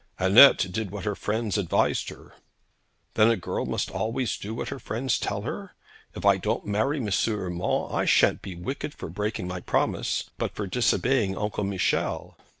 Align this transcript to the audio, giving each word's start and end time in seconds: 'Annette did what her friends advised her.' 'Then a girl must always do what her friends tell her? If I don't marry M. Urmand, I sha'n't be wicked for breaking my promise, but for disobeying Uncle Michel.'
'Annette 0.17 0.71
did 0.71 0.89
what 0.89 1.05
her 1.05 1.13
friends 1.13 1.59
advised 1.59 2.09
her.' 2.09 2.33
'Then 3.13 3.29
a 3.29 3.37
girl 3.37 3.67
must 3.67 3.91
always 3.91 4.35
do 4.35 4.55
what 4.55 4.69
her 4.69 4.79
friends 4.79 5.19
tell 5.19 5.43
her? 5.43 5.75
If 6.15 6.25
I 6.25 6.37
don't 6.37 6.65
marry 6.65 6.97
M. 6.97 7.07
Urmand, 7.07 7.89
I 7.95 8.05
sha'n't 8.05 8.41
be 8.41 8.55
wicked 8.55 8.95
for 8.95 9.09
breaking 9.09 9.47
my 9.47 9.59
promise, 9.59 10.31
but 10.39 10.55
for 10.55 10.65
disobeying 10.65 11.37
Uncle 11.37 11.65
Michel.' 11.65 12.35